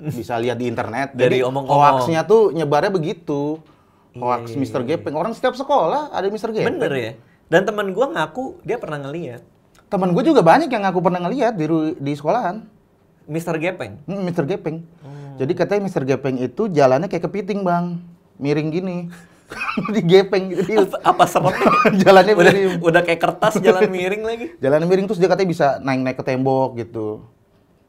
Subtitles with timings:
[0.00, 1.12] bisa lihat di internet.
[1.12, 1.76] Dari Jadi omong-omong.
[1.76, 3.60] hoaxnya tuh nyebarnya begitu.
[4.10, 4.82] Hoax Iya, Mr.
[4.82, 5.14] Gepeng.
[5.14, 6.50] Orang setiap sekolah ada Mr.
[6.50, 6.80] Gepeng.
[6.80, 7.12] Bener ya.
[7.46, 9.42] Dan teman gua ngaku dia pernah ngeliat
[9.90, 11.66] Temen gue juga banyak yang aku pernah ngeliat di
[11.98, 12.62] di sekolahan.
[13.26, 13.58] Mr.
[13.58, 13.98] Gepeng.
[14.06, 14.46] Hmm, Mr.
[14.46, 14.86] Gepeng.
[15.02, 15.34] Oh.
[15.34, 16.06] Jadi katanya Mr.
[16.06, 17.98] Gepeng itu jalannya kayak kepiting bang,
[18.38, 18.98] miring gini.
[19.94, 20.62] di gepeng gitu.
[20.86, 21.70] Apa, apa seremnya?
[22.06, 22.78] jalannya udah, miring.
[22.86, 24.46] udah kayak kertas jalan miring lagi.
[24.62, 27.26] Jalan miring terus dia katanya bisa naik-naik ke tembok gitu.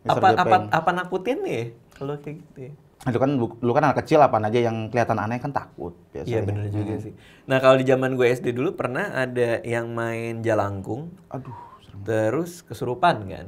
[0.01, 0.17] Mr.
[0.17, 2.73] Apa apa apa nakutin nih kalau kayak gitu ya?
[3.01, 6.33] Itu kan lu, lu kan anak kecil apa aja yang kelihatan aneh kan takut biasanya.
[6.33, 7.13] Iya bener juga sih.
[7.45, 11.53] Nah kalau di zaman gue SD dulu pernah ada yang main jalangkung, Aduh,
[11.85, 12.01] serem.
[12.05, 13.47] terus kesurupan kan.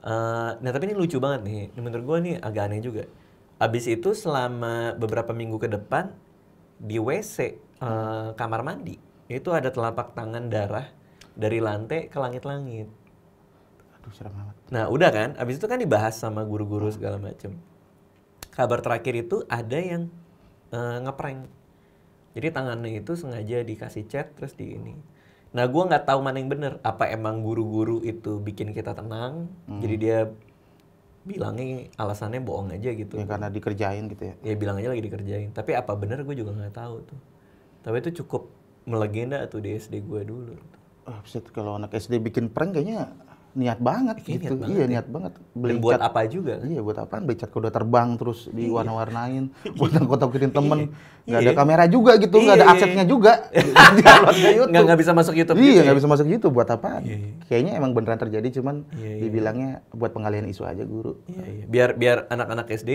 [0.00, 3.04] Eh, nah tapi ini lucu banget nih, menurut gue nih agak aneh juga.
[3.62, 6.10] Abis itu selama beberapa minggu ke depan
[6.78, 7.36] di WC
[7.82, 8.96] eh, kamar mandi
[9.30, 10.86] itu ada telapak tangan darah
[11.34, 12.99] dari lantai ke langit-langit.
[14.00, 14.54] Aduh, serem banget.
[14.72, 17.52] Nah udah kan, abis itu kan dibahas sama guru-guru segala macem.
[18.48, 20.08] Kabar terakhir itu ada yang
[20.72, 21.48] eh, ngeprank.
[22.32, 24.94] Jadi tangannya itu sengaja dikasih cat terus di ini.
[25.50, 26.72] Nah gua nggak tahu mana yang bener.
[26.80, 29.50] Apa emang guru-guru itu bikin kita tenang?
[29.66, 30.18] Jadi dia
[31.20, 33.18] bilangnya alasannya bohong aja gitu.
[33.18, 34.34] Ya karena dikerjain gitu ya.
[34.46, 35.50] Ya bilang aja lagi dikerjain.
[35.50, 37.20] Tapi apa bener gue juga nggak tahu tuh.
[37.82, 38.48] Tapi itu cukup
[38.86, 40.54] melegenda tuh di SD gue dulu.
[41.08, 43.10] Ah, buset, kalau anak SD bikin prank kayaknya
[43.50, 44.54] niat banget Kayaknya gitu.
[44.54, 44.86] niat banget iya, ya.
[44.86, 45.32] niat banget.
[45.50, 46.68] Dan buat apa juga kan?
[46.70, 47.22] Iya, buat apaan?
[47.26, 49.44] Beli cat kuda terbang terus diwarna-warnain,
[49.78, 50.78] buat nangkut-nangkutin temen.
[51.26, 51.58] Nggak ada Iya.
[51.58, 52.74] kamera juga gitu, nggak ada Iya.
[52.74, 53.32] asetnya juga.
[54.70, 55.98] Nggak nggak bisa masuk YouTube Iya, juga nggak ya?
[55.98, 57.02] bisa masuk YouTube buat apaan?
[57.02, 57.30] Iya, iya.
[57.46, 59.20] Kayaknya emang beneran terjadi, cuman Iya, iya.
[59.20, 61.18] dibilangnya buat pengalihan isu aja guru.
[61.26, 61.64] Iya, iya.
[61.66, 62.90] Biar biar anak-anak SD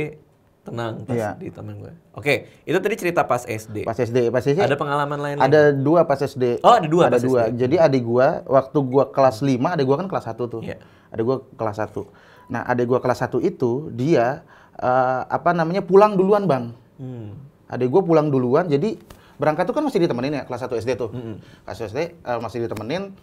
[0.66, 1.30] tenang pas Iya.
[1.38, 1.94] di teman gue.
[2.17, 3.85] Oke, itu tadi cerita pas SD.
[3.85, 5.38] Pas SD, pas SD Ada pengalaman lain?
[5.38, 6.66] ada dua pas SD.
[6.66, 7.41] Oh, ada dua Ada pas dua.
[7.53, 7.61] SD.
[7.61, 10.61] Jadi adik gua waktu gua kelas 5, adik gua kan kelas 1 tuh.
[10.66, 10.81] Iya.
[11.13, 12.09] Adik gua kelas 1.
[12.49, 14.41] Nah, adik gua kelas 1 itu dia
[14.75, 16.73] eh, apa namanya pulang duluan, Bang.
[16.97, 17.38] Hmm.
[17.69, 18.66] Adik gua pulang duluan.
[18.66, 18.97] Jadi
[19.38, 21.13] berangkat tuh kan masih ditemenin ya kelas 1 SD tuh.
[21.61, 23.13] Kelas 1 SD eh, masih ditemenin.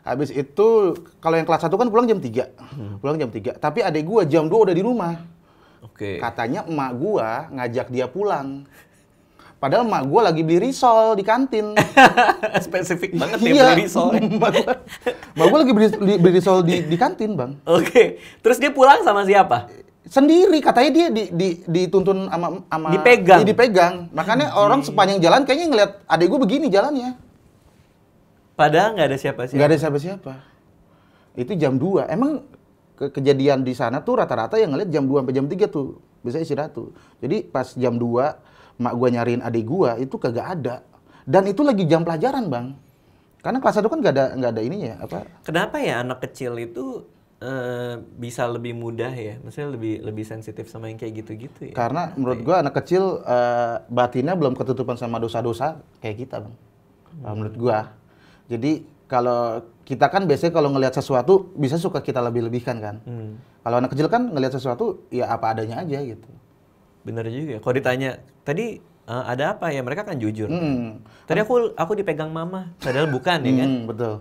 [0.00, 2.50] Habis itu kalau yang kelas 1 kan pulang jam 3.
[2.98, 3.54] Pulang jam 3.
[3.56, 5.14] Tapi adik gua jam 2 udah di rumah.
[5.80, 6.20] Oke.
[6.20, 8.68] Katanya emak gua ngajak dia pulang.
[9.56, 11.76] Padahal emak gua lagi beli risol di kantin.
[12.64, 13.64] Spesifik banget ya Iya.
[13.72, 14.08] beli risol.
[14.20, 14.72] Emak gua,
[15.36, 15.88] emak gua lagi beli,
[16.20, 17.60] beli, risol di, di kantin, Bang.
[17.68, 18.16] Oke.
[18.40, 19.68] Terus dia pulang sama siapa?
[20.08, 23.40] Sendiri katanya dia di, di, dituntun sama sama Dipegang.
[23.44, 23.94] Iya, dipegang.
[24.10, 27.10] Makanya orang sepanjang jalan kayaknya ngeliat adek gua begini jalannya.
[28.56, 29.56] Padahal nggak ada siapa-siapa.
[29.56, 30.32] nggak ada siapa-siapa.
[31.32, 32.08] Itu jam 2.
[32.08, 32.44] Emang
[33.00, 35.96] ke kejadian di sana tuh rata-rata yang ngeliat jam 2 sampai jam 3 tuh.
[36.20, 36.92] Bisa istirahat tuh.
[37.24, 40.84] Jadi pas jam 2 mak gua nyariin adik gua itu kagak ada.
[41.24, 42.76] Dan itu lagi jam pelajaran, Bang.
[43.40, 45.18] Karena kelas 1 kan nggak ada nggak ada ininya apa?
[45.40, 47.08] Kenapa ya anak kecil itu
[47.40, 49.40] eh, bisa lebih mudah ya?
[49.40, 51.74] Maksudnya lebih lebih sensitif sama yang kayak gitu-gitu ya?
[51.76, 56.52] Karena menurut gua anak kecil eh, batinnya belum ketutupan sama dosa-dosa kayak kita, Bang.
[57.24, 57.96] Kalau menurut gua.
[58.44, 63.02] Jadi kalau kita kan biasanya kalau ngelihat sesuatu bisa suka kita lebih-lebihkan kan.
[63.02, 63.42] Hmm.
[63.66, 66.30] Kalau anak kecil kan ngelihat sesuatu ya apa adanya aja gitu.
[67.02, 67.58] Bener juga.
[67.58, 68.78] Kalau ditanya, tadi
[69.10, 69.82] eh, ada apa ya?
[69.82, 70.46] Mereka kan jujur.
[70.46, 71.02] Hmm.
[71.26, 73.68] Tadi aku aku dipegang mama, padahal bukan ya kan?
[73.68, 74.14] Hmm, betul.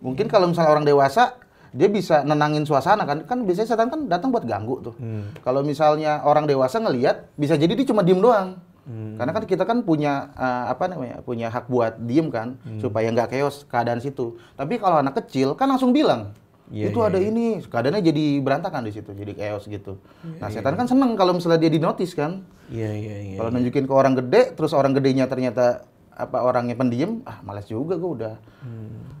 [0.00, 1.36] Mungkin kalau misalnya orang dewasa
[1.74, 4.94] dia bisa nenangin suasana kan kan biasanya setan kan datang buat ganggu tuh.
[4.96, 5.36] Hmm.
[5.44, 8.56] Kalau misalnya orang dewasa ngelihat bisa jadi dia cuma diem doang.
[8.84, 9.16] Hmm.
[9.16, 11.20] Karena kan kita kan punya eh, apa namanya?
[11.20, 12.78] punya hak buat diem kan Hmm.
[12.78, 14.36] supaya nggak chaos keadaan situ.
[14.52, 18.88] Tapi kalau anak kecil kan langsung bilang Iya, itu iya, ada ini, keadaannya jadi berantakan
[18.88, 20.00] di situ, jadi chaos gitu.
[20.22, 22.40] Iya, nah, setan kan seneng kalau misalnya dia dinotis kan.
[22.72, 23.36] Iya iya iya.
[23.36, 27.96] Kalau nunjukin ke orang gede, terus orang gedenya ternyata apa orangnya pendiam, ah malas juga
[27.96, 28.34] gue udah
[28.64, 29.12] Hmm.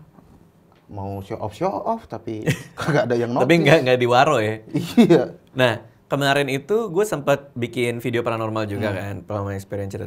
[0.86, 2.44] mau show off show off tapi
[2.80, 3.44] kagak ada yang notice.
[3.44, 4.54] Tapi nggak nggak diwaro ya.
[5.04, 5.22] Iya.
[5.52, 5.72] Nah
[6.14, 9.98] kemarin itu gue sempat bikin video paranormal juga kan, pengalaman experience